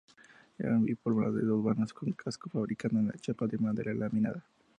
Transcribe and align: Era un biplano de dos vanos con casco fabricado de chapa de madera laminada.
Era 0.57 0.71
un 0.75 0.83
biplano 0.83 1.31
de 1.31 1.43
dos 1.45 1.63
vanos 1.63 1.93
con 1.93 2.11
casco 2.13 2.49
fabricado 2.49 2.99
de 3.03 3.19
chapa 3.19 3.45
de 3.45 3.59
madera 3.59 3.93
laminada. 3.93 4.43